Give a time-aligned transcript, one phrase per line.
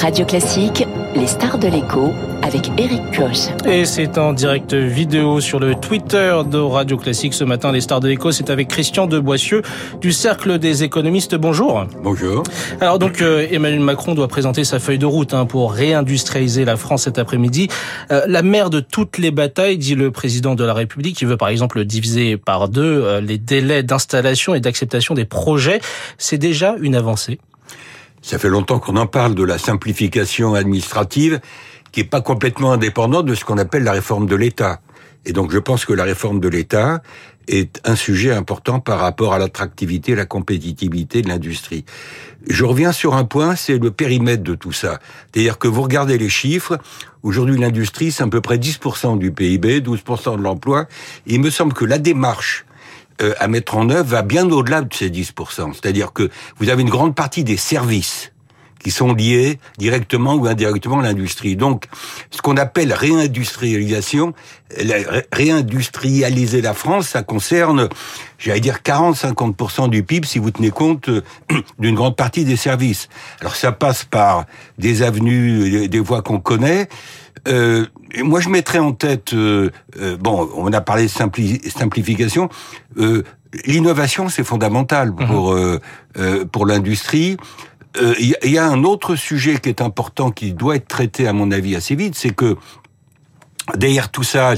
[0.00, 2.10] Radio Classique, les stars de l'écho
[2.42, 3.50] avec Eric Koch.
[3.66, 7.70] Et c'est en direct vidéo sur le Twitter de Radio Classique ce matin.
[7.70, 9.60] Les stars de l'écho, c'est avec Christian de Boissieu
[10.00, 11.34] du Cercle des économistes.
[11.34, 11.84] Bonjour.
[12.02, 12.42] Bonjour.
[12.80, 16.78] Alors donc euh, Emmanuel Macron doit présenter sa feuille de route hein, pour réindustrialiser la
[16.78, 17.68] France cet après-midi.
[18.10, 21.36] Euh, la mère de toutes les batailles, dit le président de la République, qui veut
[21.36, 25.82] par exemple diviser par deux euh, les délais d'installation et d'acceptation des projets.
[26.16, 27.38] C'est déjà une avancée.
[28.22, 31.40] Ça fait longtemps qu'on en parle de la simplification administrative
[31.92, 34.80] qui est pas complètement indépendante de ce qu'on appelle la réforme de l'État.
[35.26, 37.02] Et donc je pense que la réforme de l'État
[37.48, 41.84] est un sujet important par rapport à l'attractivité et la compétitivité de l'industrie.
[42.48, 45.00] Je reviens sur un point, c'est le périmètre de tout ça.
[45.32, 46.78] C'est-à-dire que vous regardez les chiffres,
[47.22, 50.86] aujourd'hui l'industrie c'est à peu près 10% du PIB, 12% de l'emploi,
[51.26, 52.64] il me semble que la démarche
[53.38, 55.74] à mettre en œuvre va bien au-delà de ces 10%.
[55.74, 58.32] C'est-à-dire que vous avez une grande partie des services
[58.82, 61.56] qui sont liés directement ou indirectement à l'industrie.
[61.56, 61.84] Donc,
[62.30, 64.34] ce qu'on appelle réindustrialisation,
[65.32, 67.88] réindustrialiser la France, ça concerne,
[68.38, 71.22] j'allais dire, 40-50% du PIB si vous tenez compte euh,
[71.78, 73.08] d'une grande partie des services.
[73.40, 74.46] Alors, ça passe par
[74.78, 76.88] des avenues, des voies qu'on connaît,
[77.48, 77.86] euh,
[78.22, 82.48] moi, je mettrais en tête, euh, euh, bon, on a parlé de simplification.
[82.98, 83.22] Euh,
[83.64, 85.26] L'innovation, c'est fondamental mhm.
[85.26, 85.56] pour
[86.52, 87.36] pour l'industrie.
[87.98, 91.50] Il y, a un autre sujet qui est important, qui doit être traité, à mon
[91.50, 92.56] avis, assez vite, c'est que
[93.76, 94.54] derrière tout ça,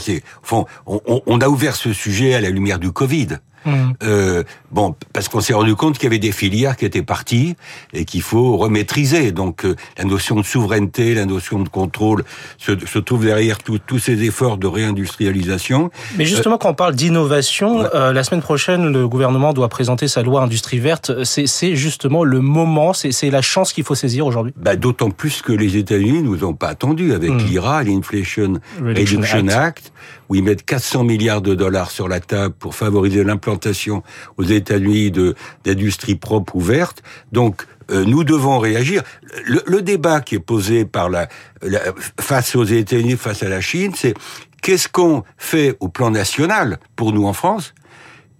[0.86, 3.38] on, a ouvert ce sujet à la lumière du Covid.
[3.65, 3.93] Mmh.
[4.03, 7.57] Euh, bon, parce qu'on s'est rendu compte qu'il y avait des filières qui étaient parties
[7.93, 9.33] et qu'il faut remaîtriser.
[9.33, 12.25] Donc euh, la notion de souveraineté, la notion de contrôle
[12.59, 15.91] se, se trouve derrière tous ces efforts de réindustrialisation.
[16.17, 20.23] Mais justement, quand on parle d'innovation, euh, la semaine prochaine, le gouvernement doit présenter sa
[20.23, 21.25] loi industrie verte.
[21.25, 24.53] C'est justement le moment, c'est la chance qu'il faut saisir aujourd'hui.
[24.57, 27.39] Bah, D'autant plus que les États-Unis nous ont pas attendu avec mmh.
[27.39, 29.93] l'IRA, l'Inflation Reduction, Act,
[30.29, 33.52] où ils mettent 400 milliards de dollars sur la table pour favoriser l'implantation
[34.37, 35.13] aux États-Unis
[35.65, 37.03] d'industries propres ouvertes.
[37.33, 39.03] Donc euh, nous devons réagir.
[39.47, 41.29] Le, débat qui est posé par la,
[42.21, 44.15] face aux États-Unis, face à la Chine, c'est
[44.63, 47.75] qu'est-ce qu'on fait au plan national pour nous en France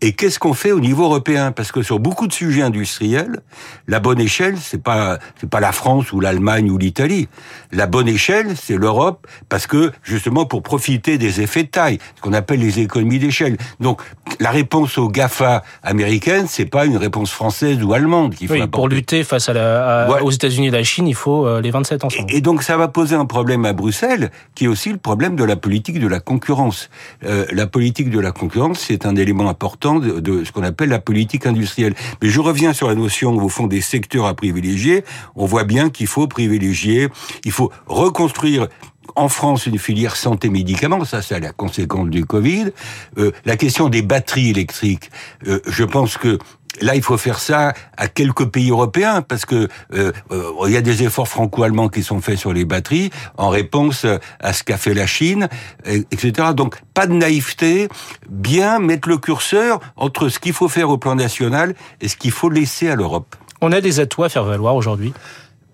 [0.05, 1.53] et qu'est-ce qu'on fait au niveau européen?
[1.53, 3.41] Parce que sur beaucoup de sujets industriels,
[3.87, 7.29] la bonne échelle, c'est pas c'est pas la France ou l'Allemagne ou l'Italie.
[7.71, 12.21] La bonne échelle, c'est l'Europe, parce que justement pour profiter des effets de taille, ce
[12.21, 13.57] qu'on appelle les économies d'échelle.
[13.79, 14.03] Donc
[14.41, 18.55] la réponse aux Gafa américaines, c'est pas une réponse française ou allemande qu'il faut.
[18.55, 21.71] Oui, pour lutter face à, la, aux États-Unis et la Chine, il faut euh, les
[21.71, 22.27] 27 ensemble.
[22.29, 25.45] Et, donc ça va poser un problème à Bruxelles, qui est aussi le problème de
[25.45, 26.91] la politique de la concurrence.
[27.25, 30.99] Euh, la politique de la concurrence, c'est un élément important de, ce qu'on appelle la
[30.99, 31.95] politique industrielle.
[32.23, 35.05] Mais je reviens sur la notion, au fond, des secteurs à privilégier.
[35.37, 37.09] On voit bien qu'il faut privilégier,
[37.45, 38.69] il faut reconstruire
[39.17, 42.71] en France une filière santé médicaments, ça c'est la conséquence du Covid.
[43.19, 45.11] Euh, la question des batteries électriques,
[45.47, 46.39] euh, je pense que
[46.81, 50.77] Là, il faut faire ça à quelques pays européens parce que euh, euh, il y
[50.77, 54.07] a des efforts franco-allemands qui sont faits sur les batteries en réponse
[54.41, 55.49] à ce qu'a fait la Chine,
[55.85, 56.49] etc.
[56.55, 57.89] Donc, pas de naïveté,
[58.29, 62.31] bien mettre le curseur entre ce qu'il faut faire au plan national et ce qu'il
[62.31, 63.37] faut laisser à l'Europe.
[63.61, 65.13] On a des atouts à faire valoir aujourd'hui?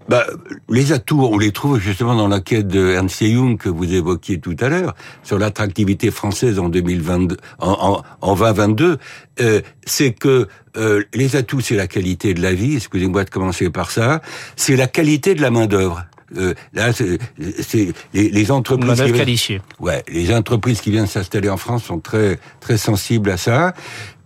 [0.09, 0.27] Bah,
[0.71, 4.57] les atouts, on les trouve justement dans l'enquête de Ernst Young que vous évoquiez tout
[4.61, 8.99] à l'heure sur l'attractivité française en 2022, en, en, 2022.
[9.41, 12.77] Euh, c'est que euh, les atouts, c'est la qualité de la vie.
[12.77, 14.23] Excusez-moi de commencer par ça.
[14.57, 16.05] C'est la qualité de la main d'œuvre.
[16.37, 17.19] Euh, là, c'est
[18.13, 22.39] les, les, entreprises qui viennent, ouais, les entreprises qui viennent s'installer en France sont très
[22.61, 23.73] très sensibles à ça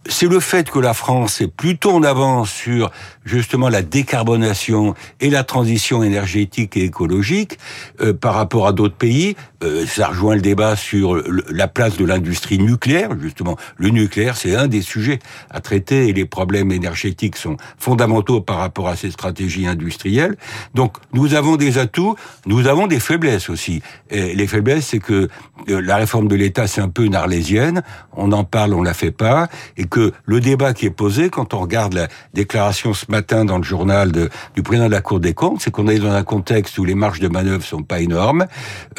[0.06, 2.90] c'est le fait que la France est plutôt en avance sur
[3.24, 7.58] justement la décarbonation et la transition énergétique et écologique
[8.00, 9.36] euh, par rapport à d'autres pays.
[9.62, 13.10] Euh, ça rejoint le débat sur la place de l'industrie nucléaire.
[13.20, 15.18] Justement, le nucléaire, c'est un des sujets
[15.50, 20.36] à traiter et les problèmes énergétiques sont fondamentaux par rapport à ces stratégies industrielles.
[20.74, 22.16] Donc, nous avons des atouts,
[22.46, 23.82] nous avons des faiblesses aussi.
[24.10, 25.28] Les faiblesses, c'est que
[25.68, 27.82] euh, la réforme de l'État, c'est un peu une arlésienne.
[28.12, 29.48] On en parle, on la fait pas.
[29.76, 33.58] Et que le débat qui est posé, quand on regarde la déclaration ce matin dans
[33.58, 34.12] le journal
[34.54, 36.94] du président de la Cour des comptes, c'est qu'on est dans un contexte où les
[36.94, 38.46] marges de manœuvre sont pas énormes,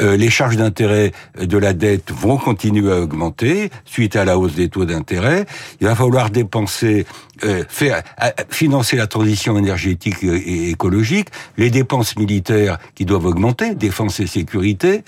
[0.01, 4.55] euh, les charges d'intérêt de la dette vont continuer à augmenter suite à la hausse
[4.55, 5.45] des taux d'intérêt.
[5.81, 7.05] Il va falloir dépenser,
[7.43, 8.03] euh, faire
[8.49, 15.03] financer la transition énergétique et écologique, les dépenses militaires qui doivent augmenter, défense et sécurité,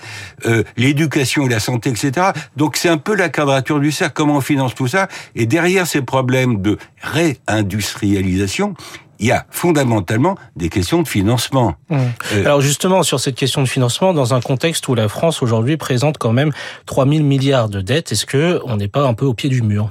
[0.46, 2.30] euh, l'éducation et la santé, etc.
[2.56, 4.14] Donc c'est un peu la quadrature du cercle.
[4.14, 8.74] Comment on finance tout ça Et derrière ces problèmes de réindustrialisation,
[9.18, 11.76] il y a fondamentalement des questions de financement.
[11.88, 11.96] Mmh.
[12.34, 15.76] Euh, Alors justement, sur cette question de financement, dans un contexte où la France aujourd'hui
[15.76, 16.52] présente quand même
[16.86, 19.62] 3 000 milliards de dettes, est-ce que on n'est pas un peu au pied du
[19.62, 19.90] mur?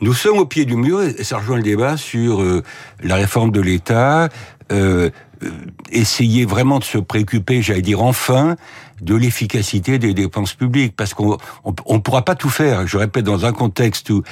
[0.00, 2.62] Nous sommes au pied du mur et ça rejoint le débat sur euh,
[3.02, 4.28] la réforme de l'État, euh,
[4.70, 5.10] euh,
[5.90, 8.56] essayer vraiment de se préoccuper, j'allais dire enfin,
[9.00, 12.86] de l'efficacité des dépenses publiques, parce qu'on on, pourra pas tout faire.
[12.86, 14.22] Je répète, dans un contexte où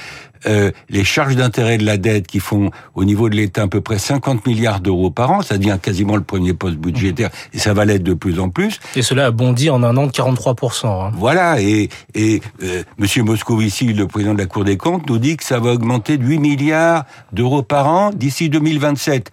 [0.45, 3.81] euh, les charges d'intérêt de la dette qui font au niveau de l'État à peu
[3.81, 7.73] près 50 milliards d'euros par an, ça devient quasiment le premier poste budgétaire et ça
[7.73, 8.79] va l'être de plus en plus.
[8.95, 10.87] Et cela a bondi en un an de 43%.
[10.87, 11.11] Hein.
[11.15, 15.37] Voilà, et, et euh, Monsieur Moscovici, le président de la Cour des comptes, nous dit
[15.37, 19.31] que ça va augmenter de 8 milliards d'euros par an d'ici 2027.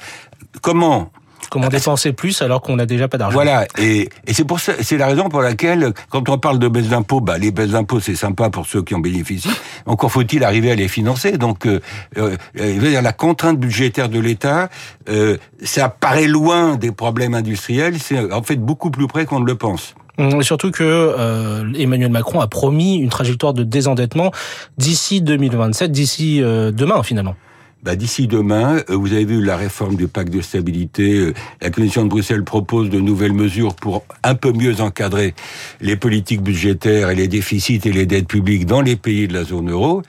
[0.62, 1.11] Comment?
[1.50, 4.73] Comment dépenser plus alors qu'on n'a déjà pas d'argent Voilà, et, et c'est pour ça,
[4.81, 8.00] c'est la raison pour laquelle, quand on parle de baisse d'impôts, bah, les baisses d'impôts
[8.00, 9.49] c'est sympa pour ceux qui en bénéficient.
[9.87, 11.32] Encore faut-il arriver à les financer.
[11.38, 11.81] Donc, euh,
[12.17, 14.69] euh, dire, la contrainte budgétaire de l'État,
[15.08, 17.99] euh, ça paraît loin des problèmes industriels.
[17.99, 19.94] C'est en fait beaucoup plus près qu'on ne le pense.
[20.19, 24.31] Hum, surtout que euh, Emmanuel Macron a promis une trajectoire de désendettement
[24.79, 27.35] d'ici 2027, d'ici euh, demain finalement
[27.84, 31.19] bah, d'ici demain, euh, vous avez vu la réforme du pacte de stabilité.
[31.19, 35.34] Euh, la Commission de Bruxelles propose de nouvelles mesures pour un peu mieux encadrer
[35.82, 39.44] les politiques budgétaires et les déficits et les dettes publiques dans les pays de la
[39.44, 40.02] zone euro.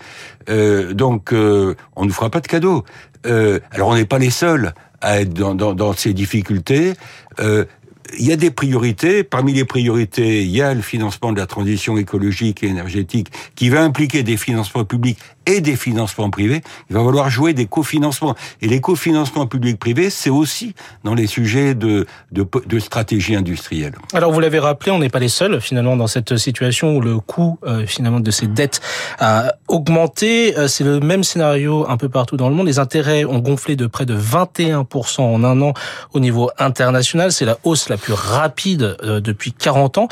[0.50, 2.84] Euh, donc, euh, on ne fera pas de cadeaux.
[3.26, 6.94] Euh, alors, on n'est pas les seuls à être dans, dans, dans ces difficultés.
[7.40, 9.24] il y a des priorités.
[9.24, 13.70] Parmi les priorités, il y a le financement de la transition écologique et énergétique qui
[13.70, 18.36] va impliquer des financements publics et des financements privés, il va falloir jouer des cofinancements.
[18.62, 23.94] Et les cofinancements publics-privés, c'est aussi dans les sujets de, de, de, stratégie industrielle.
[24.14, 27.20] Alors vous l'avez rappelé, on n'est pas les seuls finalement dans cette situation où le
[27.20, 28.82] coût euh, finalement de ces dettes
[29.20, 30.58] a augmenté.
[30.58, 32.68] Euh, c'est le même scénario un peu partout dans le monde.
[32.68, 35.74] Les intérêts ont gonflé de près de 21% en un an
[36.14, 37.32] au niveau international.
[37.32, 40.08] C'est la hausse la plus rapide euh, depuis 40 ans.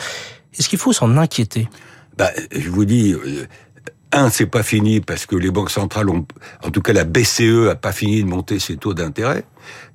[0.57, 1.67] Est-ce qu'il faut s'en inquiéter?
[2.17, 3.15] Bah, je vous dis,
[4.13, 6.25] un, c'est pas fini parce que les banques centrales ont,
[6.63, 9.43] en tout cas la BCE a pas fini de monter ses taux d'intérêt.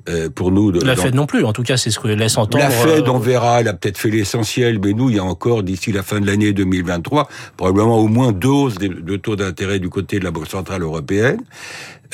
[0.08, 1.44] Euh, pour nous, de, la Fed non plus.
[1.44, 2.64] En tout cas, c'est ce que laisse entendre.
[2.64, 5.24] La Fed, euh, on verra, elle a peut-être fait l'essentiel, mais nous, il y a
[5.24, 7.28] encore d'ici la fin de l'année 2023
[7.58, 11.40] probablement au moins deux hausses de, taux d'intérêt du côté de la Banque centrale européenne.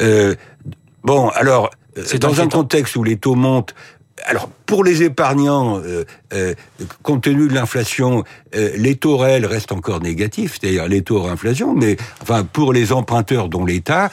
[0.00, 0.34] Euh,
[1.04, 1.70] bon, alors.
[2.04, 3.72] C'est dans un contexte où les taux montent,
[4.22, 6.54] alors pour les épargnants, euh, euh,
[7.02, 8.24] compte tenu de l'inflation,
[8.54, 12.92] euh, les taux réels restent encore négatifs, c'est-à-dire les taux inflation, mais enfin pour les
[12.92, 14.10] emprunteurs dont l'État,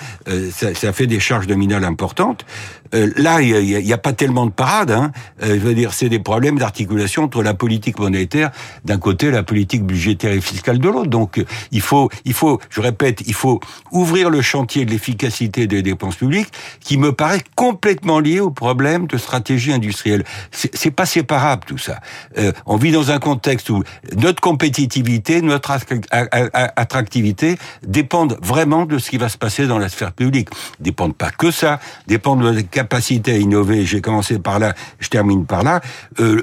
[0.51, 2.45] ça, ça, fait des charges nominales importantes.
[2.93, 4.91] là, il n'y a, a, pas tellement de parade.
[4.91, 5.11] Hein.
[5.41, 8.51] je veux dire, c'est des problèmes d'articulation entre la politique monétaire
[8.83, 11.09] d'un côté et la politique budgétaire et fiscale de l'autre.
[11.09, 13.59] Donc il faut, il faut, je répète, il faut
[13.91, 16.51] ouvrir le chantier de l'efficacité des dépenses publiques,
[16.81, 21.99] qui me paraît complètement lié au problème de stratégie industrielle c'est pas séparable tout ça.
[22.37, 23.83] Euh, on vit dans un contexte où
[24.17, 25.71] notre compétitivité, notre
[26.11, 30.49] attractivité dépendent vraiment de ce qui va se passer dans la sphère publique.
[30.79, 33.85] Dépendent pas que ça, dépendent de notre capacité à innover.
[33.85, 35.81] J'ai commencé par là, je termine par là.
[36.19, 36.41] Euh,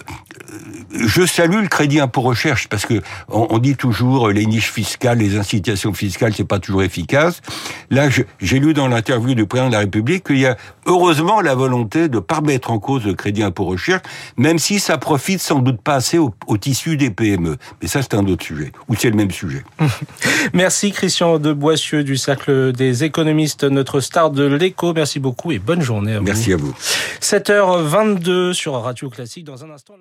[0.92, 5.36] je salue le crédit impôt recherche parce que on, dit toujours les niches fiscales, les
[5.36, 7.40] incitations fiscales, c'est pas toujours efficace.
[7.90, 8.08] Là,
[8.40, 10.56] j'ai lu dans l'interview du président de la République qu'il y a
[10.86, 14.02] heureusement la volonté de pas mettre en cause le crédit impôt recherche,
[14.36, 17.56] même si ça profite sans doute pas assez au, tissu des PME.
[17.80, 18.72] Mais ça, c'est un autre sujet.
[18.88, 19.64] Ou c'est le même sujet.
[20.52, 24.92] Merci Christian de Boissieu du Cercle des économistes, notre star de l'écho.
[24.92, 26.24] Merci beaucoup et bonne journée à vous.
[26.24, 26.74] Merci à vous.
[27.20, 29.44] 7h22 sur Radio Classique.
[29.44, 29.94] Dans un instant,